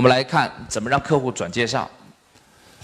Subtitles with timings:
[0.00, 1.86] 我们来看怎么让客户转介绍。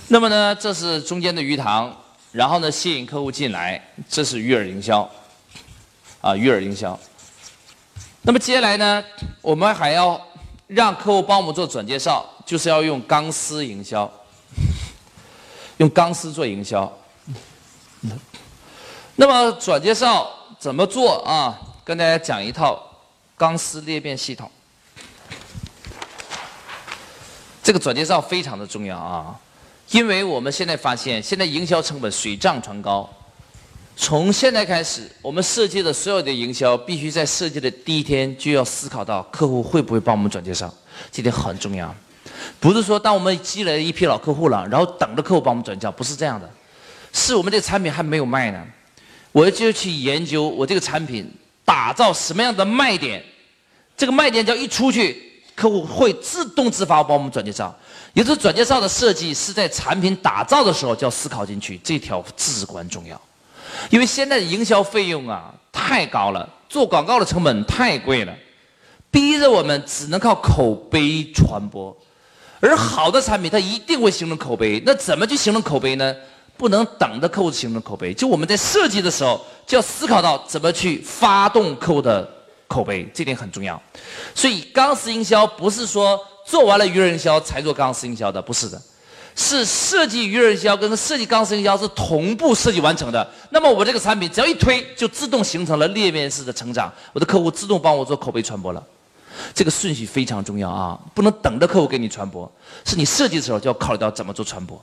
[0.09, 1.91] 那么呢，这是中间的鱼塘，
[2.31, 5.11] 然后呢吸引客户进来，这是鱼饵营销，
[6.21, 7.01] 啊鱼饵营销。
[8.21, 9.03] 那么接下来呢，
[9.41, 10.21] 我们还要
[10.67, 14.13] 让客户帮我们做转介绍，就是要用钢丝营销，
[15.79, 16.93] 用钢丝做营销。
[19.15, 20.29] 那么转介绍
[20.59, 21.59] 怎么做啊？
[21.83, 22.79] 跟大家讲一套
[23.39, 24.51] 钢丝裂变系统。
[27.67, 29.37] 这个转介绍非常的重要啊，
[29.91, 33.13] 因为我们现在发现，现在营销成本水涨船高。
[33.97, 40.73] 从现在开始，我们设计的所有的营销，必须在设计的第一天就要思考到客户会不会帮我们转介绍，
[41.11, 41.93] 这点很重要。
[42.61, 46.49] 不是说当我们积累了一批老客户了，然后等着客户帮我们转介绍，不是这样的。
[47.13, 48.65] 是我们这个产品还没有卖呢，
[49.33, 51.29] 我就去研究我这个产品
[51.65, 53.21] 打造什么样的卖点，
[53.97, 55.26] 这个卖点只要一出去。
[55.57, 57.75] 客户会自动自发帮我们转介绍，
[58.13, 63.19] 也就是转介绍的设计是在产品打造的时候就要思考进去，这条至关重要。
[63.89, 68.35] 因为现在的营销费用啊太高了，做广告的成本太贵了，
[69.11, 71.97] 逼着我们只能靠口碑传播。
[72.61, 76.15] 而好的产品它一定会形成口碑，那怎么去形成口碑呢？
[76.59, 82.36] 不能等着客户形成口碑，就我们在设计的时候就要思考到怎么去发动客户的。
[82.69, 83.81] 口碑这点很重要，
[84.35, 88.81] 所以钢丝营销不是说做完了鱼人营销才做钢丝营销的，不是的，
[89.35, 93.29] 是设计鱼人营销跟设计钢丝营销是同步设计完成的。
[93.51, 98.83] 那么我这个产品只要一推，就自动形成了裂变式的成长，我的客户自动帮我做口碑传播了。
[99.55, 102.51] 这个顺序非常重要啊，不能等着客户给你传播，
[102.85, 104.83] 是你设计的时候就要考虑到怎么做传播。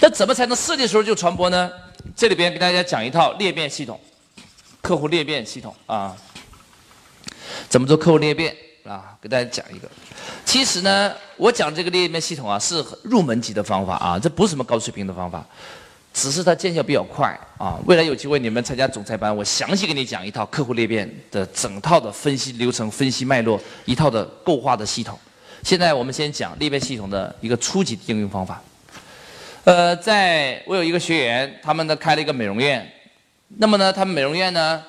[0.00, 1.70] 那怎么才能设计的时候就传播呢？
[2.16, 3.98] 这里边给大家讲一套裂变系统，
[4.82, 6.16] 客户裂变系统啊。
[7.74, 8.54] 怎么做客户裂变
[8.84, 9.18] 啊？
[9.20, 9.88] 给大家讲一个。
[10.44, 15.44] 其实呢，我讲这个裂变系统啊，是入门级的方法啊，这不是什么高水平的方法，
[16.12, 17.76] 只是它见效比较快啊。
[17.86, 25.18] 未来有机会你们参加总裁班，我详细给你讲一套客户裂变的整套的分析流程、分析脉络，一套的构化的系统。
[25.64, 28.62] 现在我们先讲裂变系统的一个初级应用方法。
[29.64, 32.88] 呃，在我有一个学员，他们呢开了一个美容院，
[33.48, 34.80] 那么呢，他们美容院呢。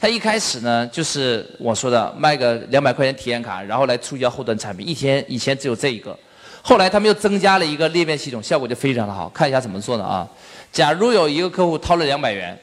[0.00, 4.86] 他一开始呢，就是我说的卖个两百块钱体验卡，然后来促销后端产品。
[4.86, 6.16] 一天以前只有这一个，
[6.62, 9.28] 后来他们又增加了一个裂变系统，效果就非常的好。
[9.30, 10.24] 看一下怎么做的啊？
[10.72, 12.56] 假如有一个客户掏了两百元，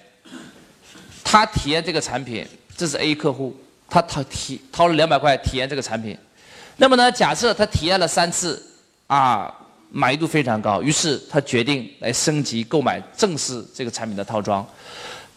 [1.25, 2.47] 他体验这个产品，
[2.77, 3.53] 这是 A 客户，
[3.89, 6.17] 他掏体掏了两百块体验这个产品。
[6.77, 8.63] 那么呢，假设他体验了三次，
[9.07, 9.53] 啊，
[9.89, 14.65] 满意度非常高，于是他决定来升级购买正式这个产品的套装。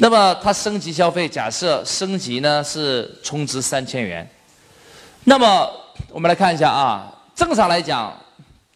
[0.00, 4.28] 那么他升级消费，假设升级呢是充值三千元，
[5.24, 5.68] 那么
[6.10, 8.16] 我们来看一下啊，正常来讲，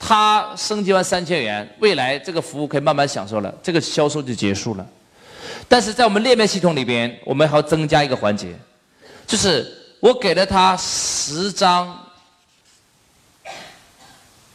[0.00, 4.84] 他升级完三千元，未来这个服务可以慢慢享受了，这个销售就结束了。
[5.68, 8.52] 但是在我们裂变系统里边，我们还要增加一个环节，
[9.24, 11.96] 就是我给了他十张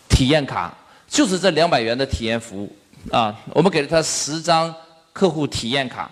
[0.10, 0.76] 体验卡，
[1.08, 2.76] 就是这两百元的体验服务
[3.10, 4.76] 啊，我们给了他十张
[5.14, 6.12] 客户体验卡。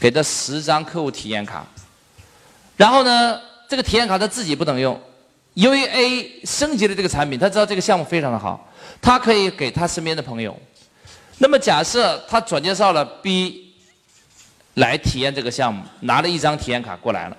[0.00, 1.66] 给他十张客户体验卡，
[2.76, 5.00] 然后呢，这个体验卡他自己不能用，
[5.54, 10.58] 由于 A 升级了这个产品，他知道这个项目非常的好，他可以给他身边的朋友。
[11.38, 13.72] 那么假设他转介绍了 B
[14.74, 17.36] 来体验这个项目，拿了一张体验卡过来了，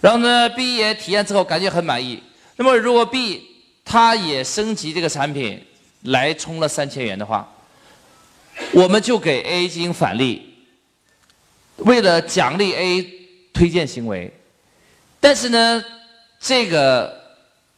[0.00, 2.22] 然后呢，B 也体验之后感觉很满意。
[2.56, 3.42] 那么如果 B
[3.84, 5.62] 他也升级这个产品
[6.02, 7.46] 来充了三千元的话，
[8.72, 10.53] 我们就给 A 进行返利。
[11.78, 13.02] 为了奖励 A
[13.52, 14.32] 推荐行为，
[15.20, 15.84] 但是呢，
[16.40, 17.12] 这个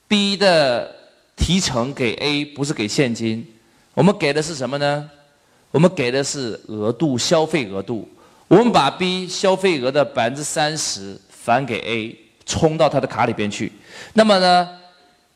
[0.07, 0.95] B 的
[1.35, 3.47] 提成给 A 不是给现金，
[3.95, 5.11] 我们给的是什么呢？
[5.71, 8.09] 我们给的是额度消费额度，
[8.49, 13.73] 我们把 B 消费额的百分之三十返给 A，充到他的卡里边去。
[14.13, 14.69] 那么呢，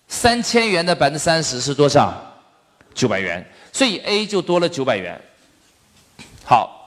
[0.09, 2.15] 三千元的百分之三十是多少？
[2.95, 5.21] 九百元，所以 A 就多了九百元。
[6.45, 6.80] 好。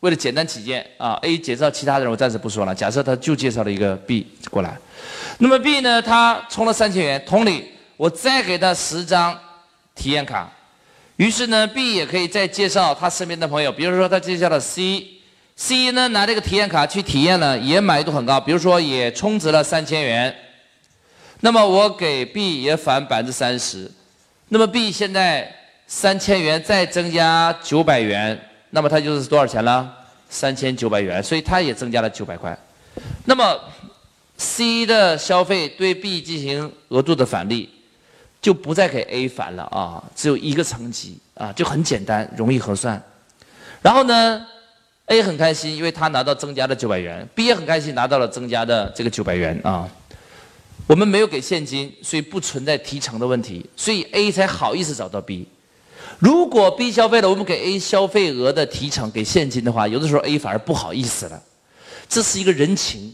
[0.00, 2.74] 为了简单起见啊，A 介绍其他人我暂时不说了。
[2.74, 4.78] 假设他就介绍了一个 B 过来，
[5.36, 7.66] 那么 B 呢，他充了三千元，同理，
[7.98, 9.38] 我再给他十张
[9.94, 10.50] 体验卡，
[11.16, 20.34] 于是呢，B 也可以再介绍他身边的朋友，比如说他介绍了 C，C 呢拿这个体验卡去体验了，也满意度很高，比如说也充值了三千元，
[21.40, 23.90] 那么我给 B 也返百分之三十，
[24.48, 25.54] 那么 B 现在
[25.86, 28.40] 三千元再增加九百元。
[28.70, 29.96] 那么它就是多少钱了？
[30.28, 32.56] 三千九百元，所以它也增加了九百块。
[33.24, 33.58] 那么
[34.36, 37.68] C 的消费对 B 进行额度的返利，
[38.40, 43.02] 就不再给 A 返了啊，只有一个层级啊，就很简单，容易核算。
[43.82, 44.46] 然后呢
[45.06, 49.88] ，A 很开心，因为他拿到增加的九百元；B 也很开心，拿到了增加的这个九百元啊。
[50.86, 55.46] 我们没有给现金，所以不存在提成的问题，所以 A 才好意思找到 B。
[56.20, 61.42] 如果 B 消费了，我们给 A 消费额的提成给现金的话，有的时候 A 反而不好意思了。
[62.08, 63.12] 这是一个人情，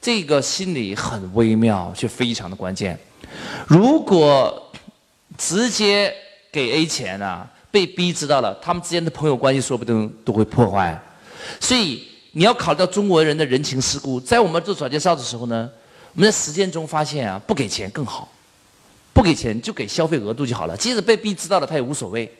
[0.00, 2.98] 这个心理很微妙，却非常的关键。
[3.66, 4.72] 如果
[5.36, 6.12] 直接
[6.50, 11.00] 给 A 钱啊，被 B 知道了，他们之间的朋友关系说不定都会破坏。
[11.60, 12.02] 所以
[12.32, 15.70] 你要考虑到中国人的人情世故，在我们做转介绍的时候呢。
[16.14, 18.28] 我们在实践中发现啊，不给钱更好，
[19.18, 20.76] 不给钱就给消费额度就好了。
[20.76, 22.32] 即使被 B 知道了，他也无所谓，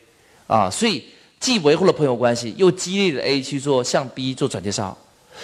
[0.47, 1.03] 啊，所以
[1.37, 4.97] 既维护了朋友关系，又激励了 A 去做向 B 做转介绍，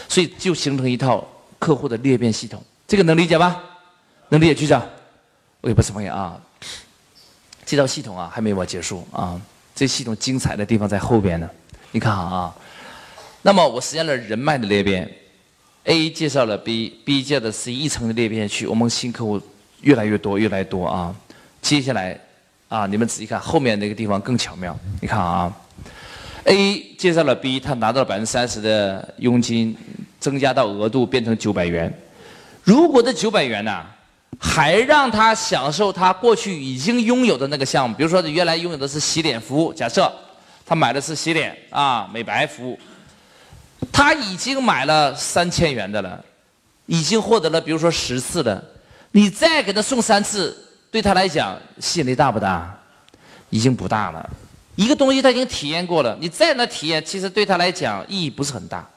[0.08, 1.28] 所以就形成一套
[1.60, 2.64] 客户的裂变系统。
[2.88, 3.62] 这个能理解吧？
[4.30, 4.82] 能理解局长？
[5.60, 6.42] 我也不是朋友啊。
[7.66, 9.42] 这套系统啊，还没有结束啊。
[9.76, 11.50] 这系统精彩的地方在后边呢。
[11.92, 12.56] 你看啊，
[13.42, 15.14] 那么我实现了人脉的裂变。
[15.84, 19.40] A 介绍了 B，B 介绍的 C，一层的裂变去，我们新客户
[19.82, 21.16] 越来越多，越来越多啊。
[21.66, 22.16] 接下来
[22.70, 24.78] 啊，你们仔细看后面那个地方更巧妙。
[25.02, 25.52] 你看啊
[26.44, 29.76] ，A 介绍了 B，他拿到了百分之三十的佣金，
[30.20, 31.92] 增加到额度变成九百元。
[32.64, 33.84] 如果这九百元呢，
[34.40, 40.14] 还让他享受他过去已经拥有的那个项目，比如说原来拥有的是洗脸服务，假设
[40.68, 42.78] 他买的是洗脸啊美白服务。
[43.92, 46.24] 他已经买了三千元的了，
[46.86, 48.64] 已经获得了，比如说十次的，
[49.14, 50.56] 你再给他送三次，
[50.96, 52.74] 对他来讲吸引力大不大？
[53.50, 54.30] 已经不大了。
[54.78, 58.88] 一个东西他已经体验过了，你再让他体验，其实对他来讲意义不是很大。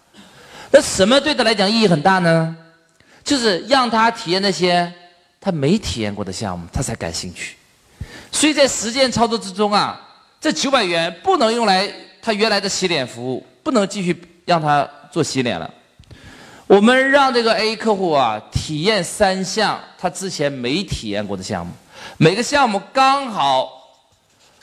[0.71, 2.57] 那什么对他来讲意义很大呢？
[3.25, 4.93] 就是让他体验那些
[5.41, 7.57] 他没体验过的项目，他才感兴趣。
[8.31, 10.01] 所以在实践操作之中啊，
[10.41, 11.93] 这九百元不能用来
[12.23, 14.25] 他原来的洗脸服务，不能继续。
[14.49, 15.71] 让他做洗脸了，
[16.67, 21.71] 我们让这个 A 客户啊体验三项他之前没体验过的项目，
[22.17, 23.71] 每个项目刚好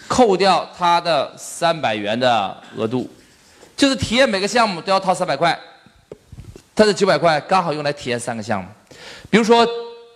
[0.07, 3.09] 扣掉他的三百元的额度，
[3.77, 5.57] 就是体验每个项目都要掏三百块，
[6.75, 8.69] 他的九百块刚好用来体验三个项目，
[9.30, 9.68] 比如说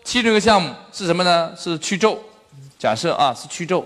[0.03, 1.53] 其中一个项目是什么呢？
[1.57, 2.19] 是去皱，
[2.77, 3.85] 假设啊是去皱，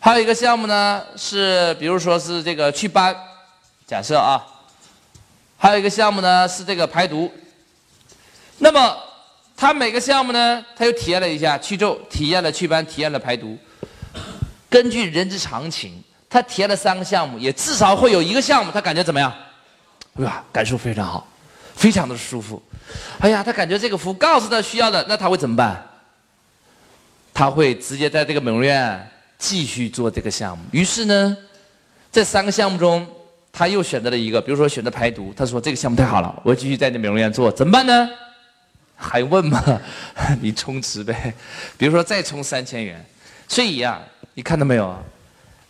[0.00, 3.16] 还有一个项目呢是比如说是这个祛斑，
[3.86, 4.44] 假设啊。
[5.56, 7.32] 还有一个项目呢，是这个排毒。
[8.58, 8.98] 那么，
[9.56, 13.56] 他每个项目呢，他又体验了一下去皱，体验了祛斑，体验了排毒。
[14.68, 19.32] 根据人之常情，他体验了三个项目，也至少会有一个项目他感觉怎么样？
[20.14, 20.44] 哇？
[20.52, 21.26] 感受非常好，
[21.74, 22.62] 非常的舒服。
[23.20, 25.84] 哎呀，他感觉这个服务告诉他需要的，那他会怎么办？
[27.32, 30.64] 他会直接在这个美容院继续做这个项目。
[30.72, 31.36] 于是呢，
[32.10, 33.06] 这三个项目中。
[33.56, 38.10] 他又选择了一个，比如说选择排毒，他说这个项目太好了，我继续在那美容院做，怎么办呢？
[38.96, 39.80] 还问吗？
[40.40, 41.34] 你充值呗，
[41.76, 43.04] 比如说再充三千元。
[43.48, 44.00] 所以呀，
[44.34, 44.96] 你看到没有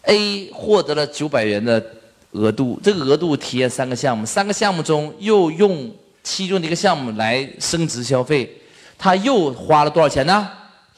[0.03, 1.85] ？A 获得了九百元的
[2.33, 5.91] 额度，这个额度体验三个项目，三个项目中又用
[6.23, 8.51] 其中的一个项目来升值消费，
[8.99, 10.49] 他又花了多少钱呢？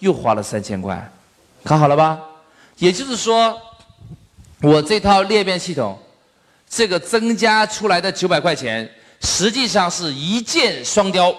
[0.00, 1.10] 又花了三千块，
[1.64, 2.20] 看好了吧？
[2.78, 3.58] 也就是说，
[4.60, 5.98] 我这套裂变系统。
[6.68, 8.90] 这个增加出来的九百块钱，
[9.20, 11.32] 实际上是一箭双雕，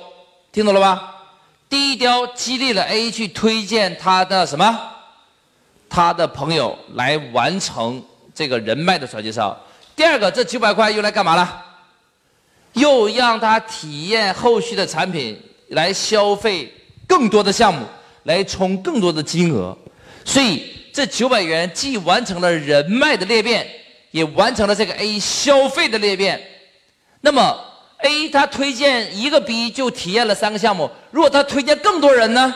[0.52, 1.16] 听懂了吧？
[1.70, 4.80] 第一雕激励了 A 去推荐他的什么？
[5.90, 9.58] 他的朋友来完成这个人脉的转介绍。
[9.96, 11.66] 第二个，这九百块用来干嘛了？
[12.74, 15.40] 又让他体验后续的产品，
[15.70, 16.74] 来消费
[17.08, 17.86] 更多的项目，
[18.24, 19.78] 来充更多的金额。
[20.26, 23.68] 所以这九百元既完成了人脉的裂变。
[24.12, 26.42] 也完成了这个 A 消费的裂变，
[27.22, 27.56] 那么
[28.00, 32.54] A 他推荐一个 B 就体验了三个项目，如果他推荐更多人呢，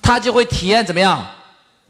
[0.00, 1.26] 他就会体验怎么样？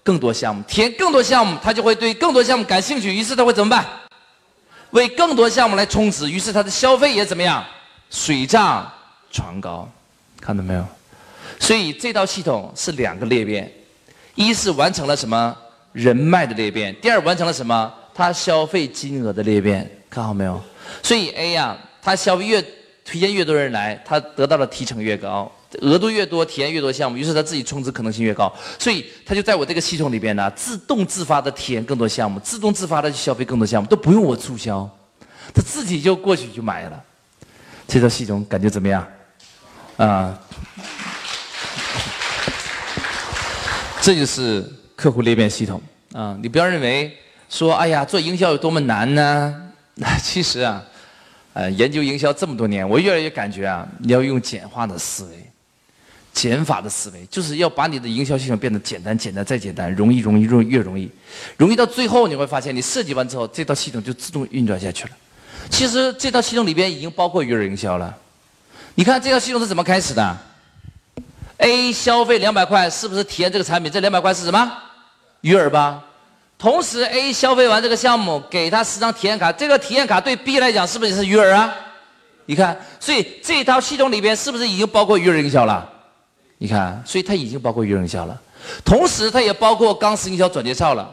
[0.02, 3.86] 更多项目，体验更多项目，他就会对更多项目感兴趣，于是他会怎么办？
[4.90, 7.64] 为更多项目来充值，于是他的消费也怎么样？
[8.10, 8.90] 水涨
[9.30, 9.88] 船高，
[10.40, 10.84] 看到没有？
[11.60, 13.70] 所以这套系统是两个裂变，
[14.34, 15.56] 一是完成了什么？
[15.92, 17.92] 人脉的裂变，第二完成了什么？
[18.14, 20.60] 他消费金额的裂变，看好没有？
[21.02, 22.62] 所以 A 呀，他消费越
[23.04, 34.88] 推荐越多人来，他得到的提成越高，额度越多，体验越多项目，于是他自己充值可能性越高，所以他就在我这个系统里边呢，自动自发的体验更多项目，自动自发的去消费更多项目，都不用我促销，
[35.54, 37.02] 他自己就过去就买了。
[37.88, 39.06] 这套系统感觉怎么样？
[39.96, 40.38] 啊？
[44.02, 44.64] 这就是
[44.96, 45.80] 客户裂变系统
[46.14, 46.34] 啊！
[46.40, 47.14] 你不要认为
[47.50, 49.69] 说，哎呀，做营销有多么难呢？
[50.22, 50.82] 其实啊，
[51.52, 55.44] 呃，研究营销这么多年，我越来越感觉啊，你要用简化的思维、
[56.32, 61.10] 减法的思维，就是要把你的营销系统变得简单、简单再简单，容易、容易、容越容易，
[61.56, 65.10] 容易到最后你会发现，你设计完之后，这套系统就自动运转下去了。
[65.68, 68.16] 其实这套系统里边已经包括鱼饵营销了。
[68.94, 70.36] 你看这套系统是怎么开始的
[71.58, 73.92] ？A 消费两百块，是不是体验这个产品？
[73.92, 74.72] 这两百块是什么？
[75.42, 76.02] 鱼饵吧。
[76.60, 81.74] 同时，A 消费完这个项目，给他十张体验卡，这个体验卡对 B 来讲是不是也是鱼饵啊？
[82.44, 85.88] 你看，所以这套系统里边是不是已经包括鱼饵营销了？
[86.58, 88.38] 你看，所以它已经包括鱼饵营销了。
[88.84, 91.10] 同时，它也包括钢丝营销转介绍了。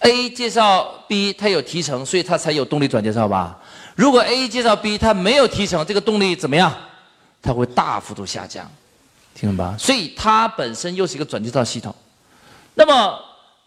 [0.00, 3.56] A 介绍 B，它有提成，所以它才有动力转介绍吧？
[3.94, 6.74] 如果 A 介绍 B，它没有提成，这个动力怎么样？
[7.40, 8.68] 它会大幅度下降，
[9.36, 9.76] 听懂吧？
[9.78, 11.94] 所以它本身又是一个转介绍系统。
[12.74, 13.18] 那么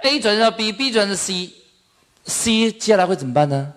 [0.03, 3.71] A 转介绍 B，B 转介绍 C，C 接下来会怎么办呢？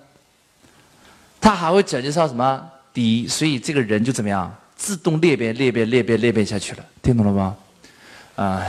[1.41, 3.29] 它还会转介绍什么 D？
[3.29, 4.55] 所以这个人就怎么样？
[4.77, 7.57] 自动裂变、裂变、裂变、裂变下去了，听懂了吗？
[8.37, 8.67] 啊，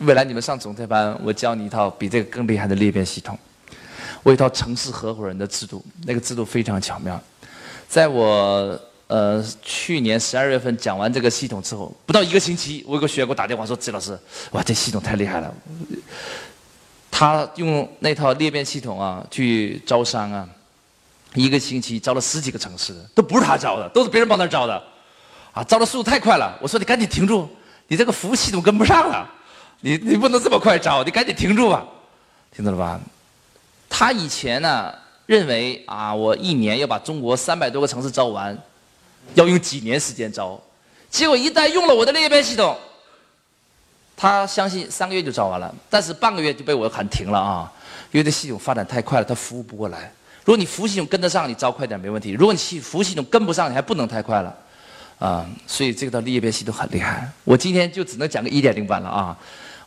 [0.00, 3.38] 未来你们上总裁班，我教你一套比这个更厉害的裂变系统。
[4.22, 7.20] 我一套城市合伙人的制度，那个制度非常巧妙，
[7.88, 8.80] 在我。
[9.10, 14.16] 呃，去年十二月份讲完这个系统之后，不到一个星期，我有个学员给我打电话说：“季老师，
[14.52, 15.52] 哇，这系统太厉害了！
[17.20, 20.48] 他用那套裂变系统啊去招商啊，
[21.34, 24.82] 一个星期招了十几个城市，都不是他招的，都是别人帮他招的，
[25.52, 26.58] 啊，招的速度太快了。
[26.62, 27.46] 我说你赶紧停住，
[27.88, 29.30] 你这个服务系统跟不上了，
[29.80, 31.86] 你你不能这么快招，你赶紧停住吧，
[32.56, 32.98] 听懂了吧？
[33.90, 34.90] 他以前呢
[35.26, 38.58] 认为啊，我一年要把中国三百多个城市招完。
[39.34, 40.58] 要用几年时间招，
[41.10, 42.74] 结果一旦用了我的裂变系统，
[44.20, 47.72] 他相信三个月就招完了，但是半个月就被我喊停了啊！
[48.12, 50.12] 因为这系统发展太快了，他服务不过来。
[50.44, 54.54] 如果你服务系统跟得上，你招快点没问题；如果你系服务系统跟不上，你还不能太快了，
[55.18, 55.46] 啊！
[55.66, 57.26] 所以这个裂变系统很厉害。
[57.44, 59.34] 我今天就只能讲个一点零版了啊！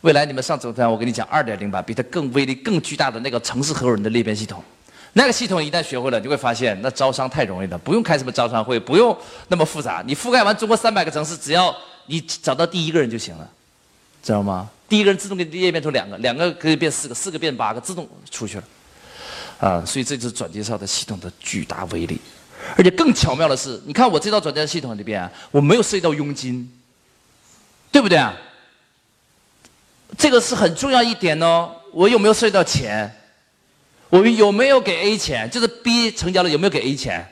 [0.00, 4.60] 未来你们上总台，我给你讲二点零版，比它更威力、更巨大的那个城市合伙人的裂变系统。
[5.12, 10.02] 那个系统一旦学会了，你会发现那招商太容易了，不用开什么招商会，不用那么复杂。
[10.04, 11.72] 你覆盖完中国三百个城市，只要
[12.06, 13.48] 你找到第一个人就行了，
[14.24, 14.70] 知道吗？
[14.88, 18.64] 第一个人自动给裂变出两个，两个可以变四个，四个变八个，自动出去了。
[19.60, 22.18] 啊，所以这就是转介绍的系统的巨大威力。
[22.76, 26.66] 而且更巧妙的是，你看我这套转介绍系统里边，我没有涉及到佣金，
[27.92, 28.34] 对不对啊？
[30.16, 31.70] 这个是很重要一点哦。
[31.92, 33.14] 我有没有涉及到钱？
[34.08, 35.50] 我们有没有给 A 钱？
[35.50, 37.28] 就是 B 成交了有没有给 A 钱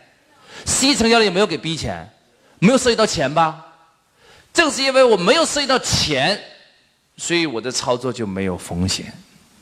[0.66, 2.06] ？C 成交了有没有给 B 钱？
[2.58, 3.66] 没有涉及到钱吧？
[4.52, 6.38] 正是因为我没有涉及到钱，
[7.22, 9.14] 所以我的操作就没有风险，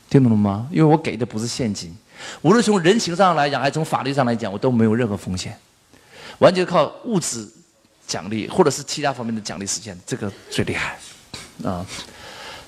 [0.08, 0.66] 听懂了吗？
[0.72, 1.94] 因为我给的不是现金，
[2.40, 5.54] 无论从人情上来讲，还是从法律上来讲，我都没有任何风险，
[6.38, 7.46] 完全靠物质
[8.06, 10.98] 奖励或者是其他方面的奖励实现，这个最厉害
[11.62, 11.84] 啊！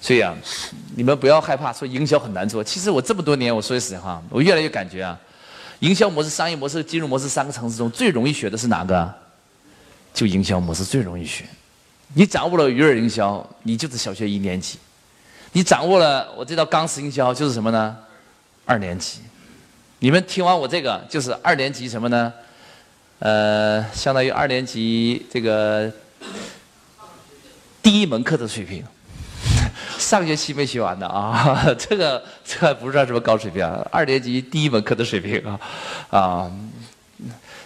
[0.02, 0.36] 所以啊，
[0.94, 2.62] 你们不要害怕说营销很难做。
[2.62, 5.18] 其实我这么多年，我说句实话，我越来越感觉啊，
[5.78, 9.10] 营销模式、商业模式、金融模式三个层次中最容易学的是哪个？
[10.12, 11.46] 就营销模式最容易学。
[12.14, 14.76] 你掌握了鱼饵营销，你就是小学一年级；
[15.52, 17.96] 你掌握了我这套钢丝营销，就是什么呢？
[18.64, 19.20] 二年级。
[20.00, 22.32] 你们听完我这个，就是二年级什么呢？
[23.20, 25.90] 呃，相当于二年级这个
[27.80, 28.84] 第一门课的水平。
[29.98, 35.60] 上学期没学完的啊， 这个这还不算什么高水平，二年级第一门课的水平啊，
[36.10, 36.52] 啊，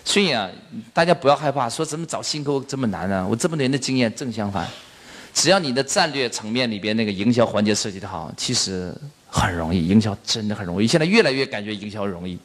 [0.06, 0.48] 所以啊，
[0.94, 3.26] 大家不要害怕，说怎么找新客户这么难呢？
[3.28, 4.66] 我这么多年的经验正相反，
[5.34, 8.94] 只要你的战略层面里边那个营销环节设计的好，其实
[9.28, 10.86] 很容易，营销真的很容易。
[10.86, 12.38] 现在越来越感觉营销容易，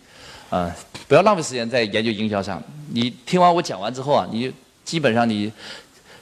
[0.50, 0.76] 啊，
[1.08, 2.62] 不要浪费时间在研究营销上。
[2.90, 4.52] 你听完我讲完之后啊，你
[4.84, 5.54] 基本上你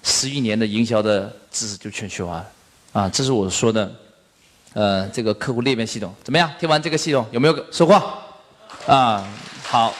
[0.04, 2.50] 十余年的营销的知识就全学完了。
[2.92, 3.90] 啊，这是我说的，
[4.74, 6.52] 呃，这个客户裂变系统怎么样？
[6.60, 7.94] 听完这个系统有没有收获？
[8.86, 9.26] 啊，
[9.64, 9.94] 好，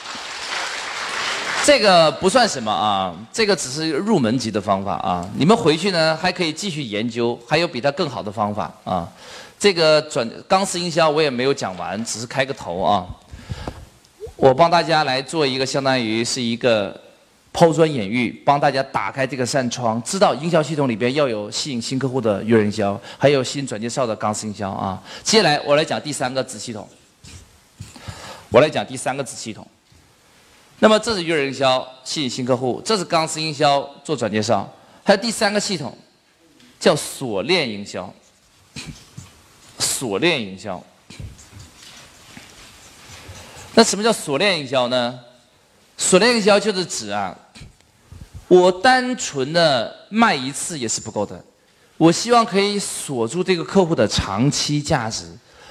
[1.70, 5.24] 这个不算什么啊，这个只是入门级的方法啊。
[5.36, 9.08] 你们回去呢还可以继续研究，还有比它更好的方法啊。
[9.56, 13.06] 这个转钢丝营销我也没有讲完，只是开个头啊。
[14.34, 17.00] 我帮大家来做一个，相当于是一个。
[17.52, 25.00] 抛砖引玉，帮大家打开这个扇窗，知道营销系统里边要有吸引新客户的月营销，还有吸引转介绍的钢丝营销啊。
[25.24, 26.88] 接下来我来讲第三个子系统，
[28.50, 29.64] 我来讲第三个子系统。
[30.82, 34.68] 那么这是月营销吸引新客户，这是钢丝营销做转介绍，
[35.04, 35.96] 还有第三个系统
[36.80, 38.12] 叫锁链营销。
[39.78, 40.82] 锁链营销。
[43.74, 45.20] 那什么叫锁链营销呢？
[45.98, 47.36] 锁链营销就是指啊，
[48.48, 51.44] 我单纯的卖一次也是不够的，
[51.98, 55.26] 我希望可以锁住这个客户的长期价值，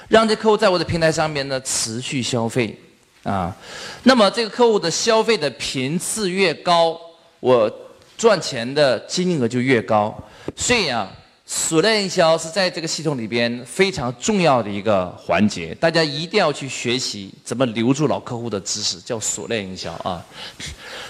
[0.06, 2.78] 让这客户在我的平台上面呢持续消费
[3.22, 3.54] 啊。
[4.02, 6.98] 那么这个客户的消费的频次越高，
[7.40, 7.70] 我
[8.16, 10.16] 赚钱的金额就越高。
[10.56, 11.10] 所以啊。
[11.52, 20.24] 锁链营销是在这个系统里边非常重要的一个环节，大家一定要去学习怎么留住老客户的知识，叫锁链营销啊。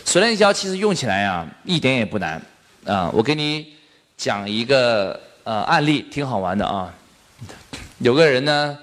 [0.02, 2.40] 锁链营销其实用起来啊一点也不难
[2.86, 3.10] 啊。
[3.12, 3.74] 我给你
[4.16, 6.90] 讲一个呃案例，挺好玩的啊。
[7.98, 8.78] 有个人呢，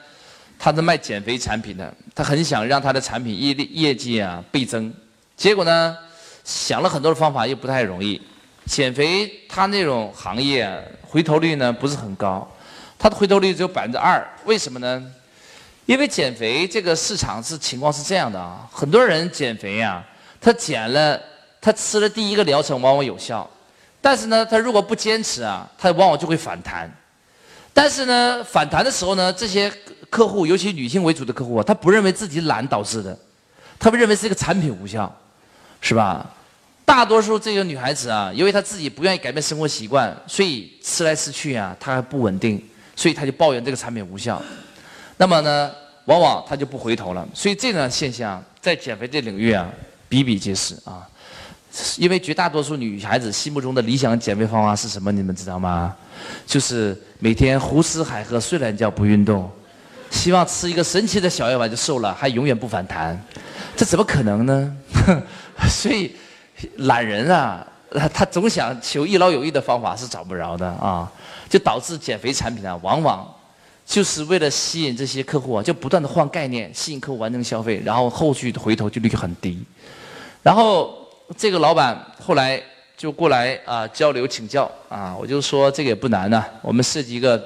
[0.59, 4.93] 他是卖减肥产品的，他很想让他的产品业业绩啊倍增，
[5.35, 5.97] 结果呢
[6.43, 8.21] 想了很多的方法，又不太容易。
[8.65, 10.69] 减肥他那种行业。
[11.09, 12.45] 回头率呢不是很高，
[12.99, 15.01] 他的回头率只有百分之二，为什么呢？
[15.85, 20.03] 因为减肥这个市场是情况是这样的啊，很多人减肥呀，
[20.41, 21.17] 他减了，
[21.61, 23.49] 他吃了第一个疗程往往有效，
[24.01, 26.91] 但是呢，他如果不坚持啊，他往往就会反弹。
[27.73, 29.71] 但是呢，反弹的时候呢，这些
[30.09, 33.17] 客户，尤其女性为主的客户啊，他不认为自己懒导致的，
[33.77, 35.13] 他们认为是一个产品无效，
[35.81, 36.25] 是吧？
[36.85, 42.63] 大多数这个女孩子啊，因为她自己不愿意改变生活习惯，所以吃来吃去啊，她还不稳定，
[42.95, 44.41] 所以她就抱怨这个产品无效。
[45.17, 45.69] 那么呢，
[46.05, 47.27] 往往她就不回头了。
[47.33, 49.69] 所以这种现象在减肥这领域啊，
[50.07, 51.05] 比比皆是啊。
[51.97, 55.11] 因为绝大多数女孩子心目中的理想减肥方法是什么？
[55.11, 55.93] 你们知道吗？
[56.45, 59.51] 就是每天胡吃海喝、睡懒觉、不运动，
[60.17, 63.17] 希望吃一个神奇的小药丸就瘦了，还永远不反弹。
[63.75, 64.75] 这怎么可能呢？
[65.69, 66.15] 所以。
[66.77, 67.63] 懒人啊，
[68.11, 71.07] 他总想求一劳永逸的方法是找不着的啊，
[71.47, 73.31] 就导致减肥产品啊，往往
[73.85, 79.63] 就是为了吸引这些客户啊，就不断的换概念，吸引客户完成消费，然后后续的回头率很低。
[80.41, 80.97] 然后
[81.37, 82.59] 这个老板后来
[82.97, 87.37] 就过来啊交流请教啊，我就说这个也不难呐，我们设计一个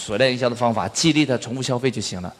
[0.00, 2.34] 锁链营销的方法，激励他重复消费就行了。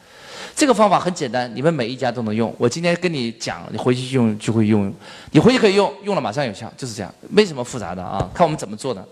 [0.57, 2.55] 这个方法很简单，你们每一家都能用。
[2.59, 4.93] 我今天跟你讲，你回去用就会用，
[5.31, 8.29] 你回去可以用，用了马上有效，就是这样，没什么复杂的啊。
[8.35, 9.07] 看我们怎么做的，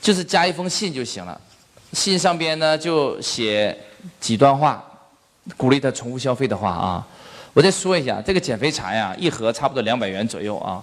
[0.00, 1.40] 就是加一封信就行了，
[1.94, 3.76] 信上边呢就写
[4.20, 4.84] 几段话，
[5.56, 7.06] 鼓励他重复消费的话啊。
[7.54, 10.82] 我再说一下，这个减肥茶呀，一盒差不多两百元左右啊。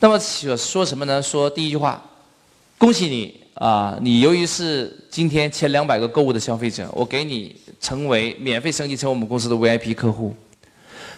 [0.00, 1.20] 那么说说什么呢？
[1.20, 2.02] 说第一句话，
[2.78, 3.41] 恭喜你。
[3.54, 10.34] 啊，你由于是今天前两百个购物的消费者，我给你成为免费升级成我们公司的 VIP 客户。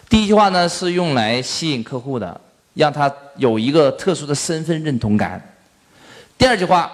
[0.08, 2.38] 第一句话呢是用来吸引客户的，
[2.74, 5.40] 让他有一个特殊的身份认同感。
[6.36, 6.90] 第二句话，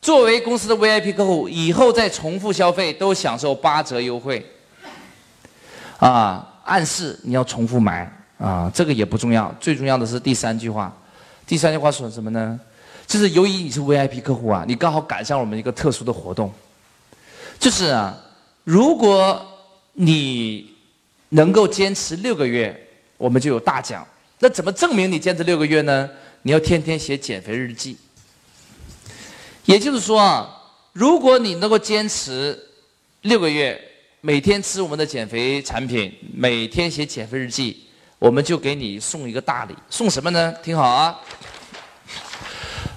[0.00, 4.46] 作为公司的 VIP 客户，以后再重复消费都享受八折优惠。
[5.98, 10.96] 啊，暗示你要重复买啊，这个也不重要，最重要的是第三句话。
[11.46, 12.58] 第三句话说什么呢？
[13.06, 16.52] 就是由于你是 VIP 客户啊，你刚好赶上我们一个特殊的活动，
[17.58, 18.16] 就是啊，
[18.64, 19.46] 如果
[19.92, 20.74] 你
[21.28, 22.88] 能够坚持六个月，
[23.18, 24.06] 我们就有大奖。
[24.38, 26.08] 那怎么证明你坚持六个月呢？
[26.42, 27.96] 你要天天写减肥日记。
[29.64, 30.50] 也就是说啊，
[30.92, 32.58] 如果你能够坚持
[33.20, 33.80] 六个月，
[34.20, 37.84] 每天吃我们的减肥产品，每天写减肥日记，
[38.18, 39.74] 我们就给你送一个大礼。
[39.88, 40.52] 送什么呢？
[40.62, 41.20] 听好啊。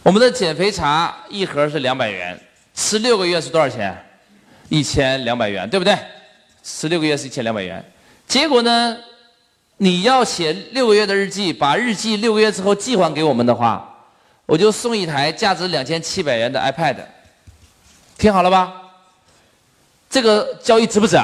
[0.06, 2.40] 我们的减肥茶一盒是两百元，
[2.76, 3.92] 吃六个月是多少钱？
[4.70, 5.98] 一千两百元，对不对？
[6.64, 7.84] 吃六个月是一千两百元。
[8.28, 8.96] 结果呢，
[9.78, 14.06] 你要写六个月的日记，把日记六个月之后寄还给我们的话，
[14.46, 16.98] 我就送一台价值两千七百元的 iPad。
[18.16, 18.74] 听好了吧？
[20.08, 21.18] 这个交易值不值？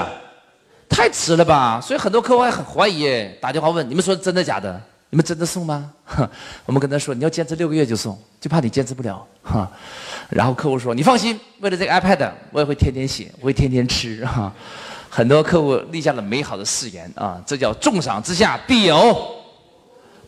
[0.89, 1.79] 太值了吧！
[1.79, 4.81] 所以很多客户还很怀疑，打电话问：你们说真的假的？
[5.11, 5.91] 你们真的送吗？
[6.65, 9.27] 我们跟他说，你要坚持六个月就送，就怕你坚持不了。
[9.43, 9.69] 哈，
[10.31, 14.25] 然后客户说，你放心，为了这个 iPad，我也会天天写，我会天天吃。
[14.25, 14.51] 哈，
[15.09, 19.35] 很多客户立下了美好的誓言啊，这叫重赏之下必有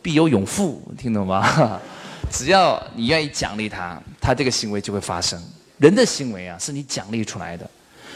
[0.02, 1.80] 必有勇夫，听懂吗？
[2.30, 5.42] 只要你愿意奖励他，他这个行为就会发生。
[5.78, 7.66] 人的行为啊，是你奖励出来的，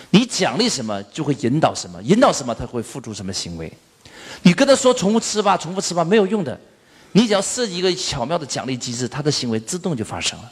[0.09, 3.71] 你奖励什么，就会引导什么，引导什么，他会付出什么行为。
[4.43, 6.59] 你跟他说重复吃吧，重复吃吧，没有用的。
[7.11, 10.51] 你只要设计一个巧妙的奖励机制，他的行为自动就发生了。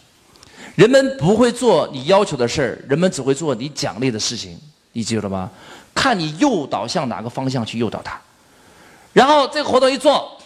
[0.76, 4.60] 人们不会做你要求的事儿，人们只会做你奖励的事情。
[4.94, 5.50] 你记住了吗？
[5.94, 8.20] 看你诱导向哪个方向去诱导他。
[9.14, 10.38] 然后这个活动一做，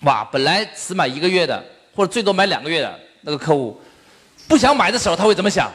[0.00, 3.80] 哇，本来只买一个月的，或者最多买两个月的那个客户，
[4.46, 5.70] 不想买的时候他会怎么想？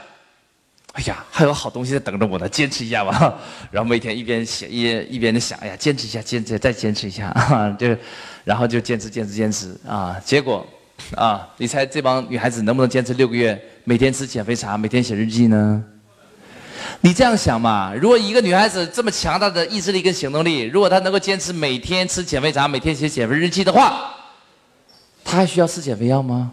[0.94, 3.34] 哎呀，还有好东西在等着我呢，坚持一下吧。
[3.72, 4.84] 然后每天一边写一
[5.16, 7.88] 一边的想，哎呀，坚持一下，坚持再坚持一下，啊 就，
[8.44, 10.16] 然后就坚持坚持坚持啊。
[10.24, 10.66] 结果，
[11.16, 15.84] 啊，你猜这帮女孩子能不能坚持六个月，每天吃减肥茶，每天写日记呢？
[17.02, 17.92] 你这样想嘛？
[18.00, 24.14] 如果一个女孩子这么强大的意志力跟行动力，如果她能够坚持每天吃减肥茶，每天写减肥日记的话，
[25.26, 26.52] 她还需要吃减肥药吗？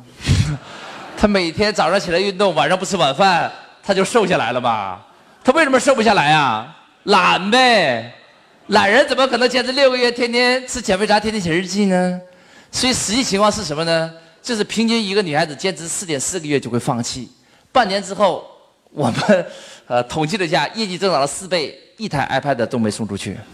[1.15, 3.53] 她每天早上起来运动，晚上不吃晚饭。
[3.83, 5.07] 他就瘦下来了吧？
[5.43, 6.77] 他为什么瘦不下来啊？
[7.05, 8.15] 懒呗，
[8.67, 12.21] 懒人怎么可能坚持六个月，天天吃减肥茶，天天写日记呢？
[12.71, 14.13] 所以实际情况是什么呢？
[14.43, 17.31] 就是平均一个女孩子坚持四点四个月就会放弃，
[17.73, 18.47] 半年之后，
[18.91, 19.47] 我们
[19.87, 23.37] 呃统计了一下，业绩增长了四倍，一台 iPad 都没送出去。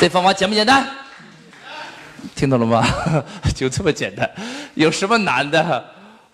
[0.00, 0.88] 这方法简不简单？
[2.34, 2.84] 听懂了吗？
[3.54, 4.28] 就这么简单，
[4.74, 5.84] 有什么难的？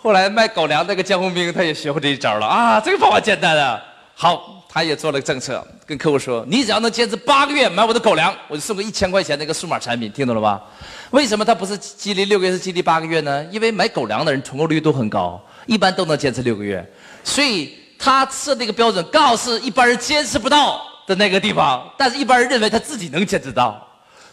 [0.01, 2.81] 后来卖狗粮那个江宏兵他也学会这一招了啊！
[2.81, 3.83] 这个方法简单的，
[4.14, 10.09] 好，他也做了个政策，跟客户说：你只要能坚持八个月买我的狗粮，我就送个一千块钱的一个数码产品。
[10.12, 10.62] 听懂了吧？
[11.11, 13.44] 为什么他不是激励六个月，是激励八个月呢？
[13.51, 16.88] 因为买狗粮的人成功率都很高，一般都能坚持六个月，
[17.24, 23.85] 所以他设那个标准刚好是一般人坚持不到的那个地方，但是一般人认为他自己能坚持到。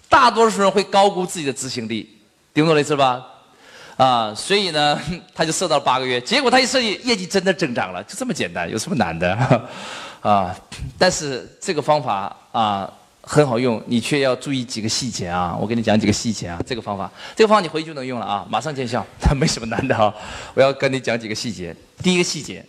[0.08, 2.08] 大多数人会高估自己的执行力，
[2.54, 3.26] 听懂了意思吧？
[3.98, 5.00] 啊，所以呢，
[5.34, 9.34] 他就设到了八个月，结果他一设计，业绩真的增长了，就这么简单，有什么难的？
[10.22, 10.56] 啊，
[10.98, 15.56] 但是这个方法啊很好用，你却要注意几个细节啊。
[15.60, 20.14] 我给你讲几个细节啊，这个方法，这个方法你回去就能用了啊，马上见效， 它没什么难的哈。
[20.54, 22.66] 我要跟你讲几个细节，第一个细节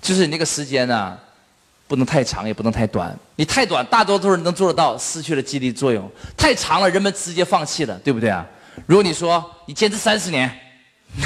[0.00, 1.18] 就是你那个时间呢。
[1.90, 3.12] 不能太长，也不能太短。
[3.34, 6.04] 你太短，大多数人能做得到，失去了激励作用；
[6.36, 8.46] 太长了，人们直接放弃了，对不对啊？
[8.86, 10.50] 如果你说你坚持三十年，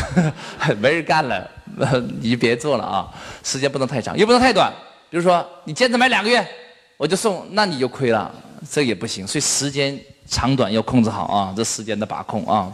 [0.80, 1.50] 没人干了，
[2.20, 3.08] 你就别做了啊！
[3.42, 4.72] 时间不能太长，也不能太短。
[5.10, 6.46] 比如说你坚持买两个月，
[6.96, 8.32] 我就送，那你就亏了，
[8.70, 9.26] 这也不行。
[9.26, 12.72] 所以时间长短要控制好啊，这时间的把控啊。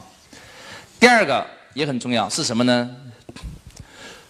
[0.99, 2.91] 第二个也很重要，是什么呢？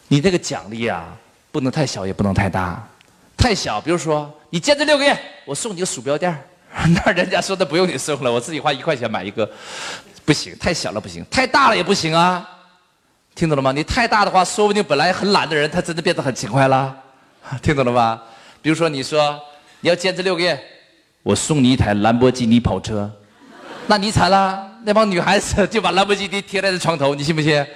[0.08, 1.16] 你这个奖励啊，
[1.52, 2.86] 不能太小，也不能太大。
[3.36, 6.36] 太小，比如说你坚持六个月，我送你个鼠标垫
[7.04, 9.50] 那人家说的不用你送了，我自己花一块钱买一个，
[10.30, 12.48] 不行，太小了不行，太大了也不行啊，
[13.34, 13.72] 听懂了吗？
[13.72, 16.96] 你太大的话，说不定本来很懒的人，他真的变得很勤快了，
[17.60, 18.22] 听懂了吧？
[18.62, 19.36] 比如说你说
[19.80, 20.56] 你要坚持六个月，
[21.24, 23.10] 我送你一台兰博基尼跑车，
[23.88, 27.66] 那你惨了，那帮女孩子就把兰博基尼贴在这床头，你信不信？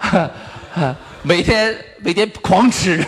[1.20, 3.04] 每天每天狂吃。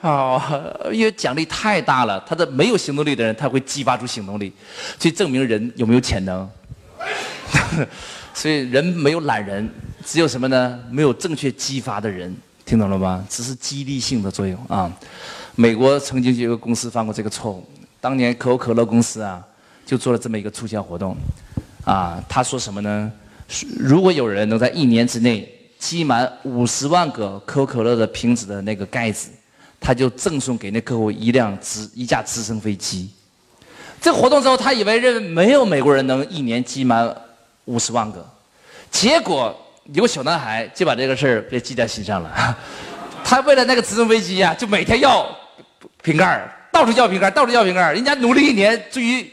[0.00, 0.62] 啊，
[0.94, 4.52] 因为奖励太大了，他的没有行动力的人，他会激发出行动力，
[4.96, 6.48] 所以证明人有没有潜能。
[8.38, 9.68] 所以人没有懒人，
[10.06, 10.78] 只有什么呢？
[10.92, 12.32] 没有正确激发的人，
[12.64, 13.26] 听懂了吗？
[13.28, 14.88] 只是激励性的作用啊。
[15.56, 17.66] 美国曾经就有个公司犯过这个错误，
[18.00, 19.44] 当年可口可乐公司啊，
[19.84, 21.16] 就做了这么一个促销活动，
[21.84, 23.10] 啊，他说什么呢？
[23.76, 29.30] 如果有人能在一年之内积满五十万个可口可乐的瓶子的那个盖子。
[29.80, 33.08] 他就赠送给那客户一辆直一架直升飞机。
[34.00, 37.08] 这活动之后，他以为认为没有美国人能一年积满
[37.68, 38.26] 五十万个，
[38.90, 39.54] 结果
[39.92, 42.56] 有个小男孩就把这个事儿给记在心上了。
[43.22, 45.28] 他为了那个直升飞机呀，就每天要
[46.02, 49.30] 瓶盖到处要瓶盖到处要瓶盖人家努力一年，终于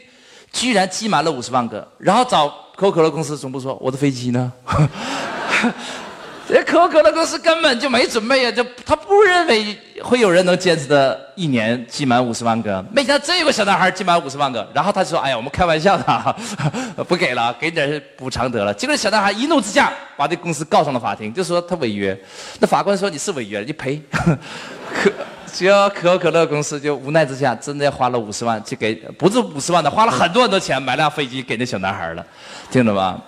[0.52, 2.46] 居然积满了五十万个，然后找
[2.76, 4.52] 可口可乐公司总部说：“我的飞机呢？”
[6.48, 12.84] 这可口可乐公司根本就没准备呀，就他不认为会有人能坚持的一年积满五十万个。
[12.92, 16.36] 没想到真有个小男孩积满五十万个，然后他说：“哎呀，我们开玩笑的，
[17.08, 22.16] 不给了，给点补偿得了。”结果小男孩一怒之下把这公司告上了法庭，就说他违约。
[22.60, 25.10] 那法官说：“你是违约，你赔。”可
[25.52, 32.24] 只要可口可乐公司就无奈之下，真的花了五十万去给，不是五十万的，花了很多很多钱买辆飞机给那小男孩了，
[32.70, 33.20] 听懂吗？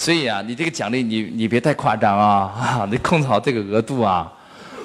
[0.00, 4.32] 所以啊，你这个奖励你你别太夸张啊，啊， 你控制好这个额度啊，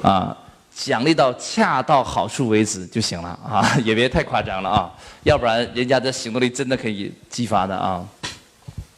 [0.04, 0.36] 啊，
[0.75, 4.91] 奖励到恰到好处为止就行了啊， 也别太夸张了啊，
[5.23, 8.06] 要不然人家的行动力真的可以激发的啊。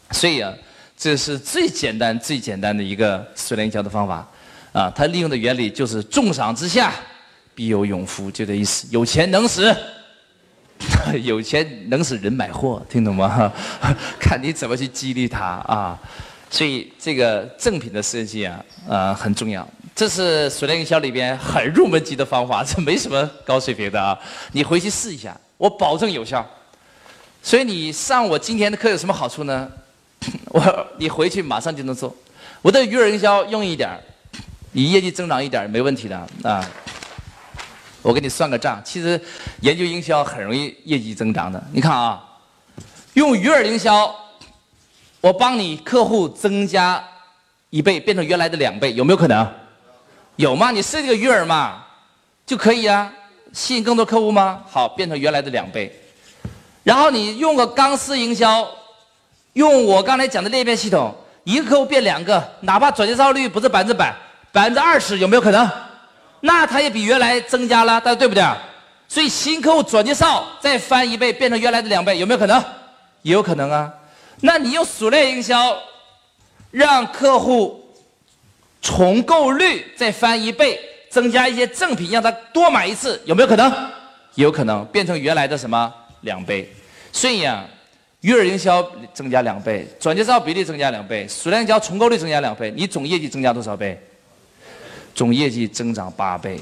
[0.09, 0.51] 所以啊，
[0.97, 4.27] 这是最简单最简单的一个水练营销的方法
[4.73, 6.91] 啊，它利用的原理就是重赏之下
[7.53, 9.71] 必有勇夫，就这意思，有钱能使。
[11.23, 13.51] 有钱能使人买货，听懂吗？
[14.19, 15.99] 看你怎么去激励他啊！
[16.49, 19.67] 所以这个赠品的设计啊，呃很重要。
[19.95, 24.17] 这是水练营销里边很入门级的方法，这没什么高水平的啊。
[24.51, 26.45] 你回去试一下，我保证有效。
[27.41, 29.67] 所以你上我今天的课有什么好处呢？
[30.51, 32.15] 我你回去马上就能做。
[32.61, 33.89] 我的鱼饵营销用一点，
[34.71, 36.69] 你业绩增长一点没问题的啊。
[38.07, 39.19] 我给你算个账，其实
[39.59, 41.61] 研究营销很容易业绩增长的。
[41.73, 42.23] 你看啊，
[43.15, 44.15] 用鱼饵营销，
[45.19, 47.03] 我帮你客户增加
[47.69, 49.45] 一倍，变成原来的两倍，有没有可能？
[50.37, 50.71] 有吗？
[50.71, 51.83] 你设计个鱼饵嘛，
[52.45, 53.11] 就可以啊，
[53.51, 54.61] 吸引更多客户吗？
[54.69, 55.93] 好，变成原来的两倍。
[56.85, 58.65] 然后你用个钢丝营销，
[59.51, 61.13] 用我刚才讲的裂变系统。
[61.43, 64.15] 一个客户变两个，哪怕转介绍率不是百分之百，
[64.53, 65.69] 百分之二十有没有可能？
[66.41, 68.57] 那他也比原来增加了，大家对不对啊？
[69.07, 72.63] 所以新客户转介绍再翻一倍，变成原来的两倍，有没有可能？
[73.21, 73.91] 也有可能啊。
[74.41, 75.77] 那你用熟练营销，
[76.71, 77.83] 让客户
[78.81, 83.71] 重购率再翻一倍，增加一些赠品，让他多买一次，有没有可能？
[84.35, 86.71] 也有可能变成原来的什么两倍？
[87.11, 87.65] 所以呀。
[88.21, 93.97] 鱼饵营销增加两倍，转介绍比例增加两倍，数量营销重购率增加两倍，你总业绩增加多少倍？
[95.17, 96.59] 总业绩增长八倍，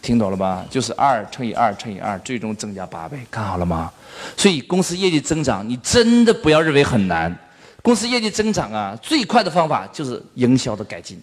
[0.00, 0.64] 听懂了吧？
[0.70, 3.92] 就是二乘以二乘以二，最终增加八倍，看好了吗？
[4.34, 7.38] 所以公司业绩增长，你真的不要认为很难。
[7.82, 11.22] 公司业绩增长啊，最快的方法就是营销的改进。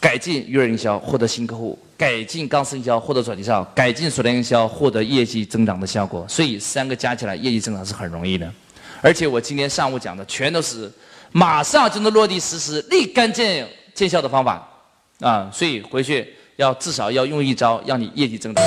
[0.00, 6.24] 改进鱼饵营销获得新客户，改进钢丝营销获得转介绍，改进锁链营销获得业绩增长的效果。
[6.26, 8.50] 所以三个加起来业绩增长是很容易的。
[9.02, 10.90] 而且我今天上午讲的全都是
[11.32, 14.66] 马上就能落地实施、立竿见影见效的方法
[15.20, 15.50] 啊！
[15.52, 16.26] 所以回去
[16.56, 18.64] 要至少要用一招，让你业绩增长。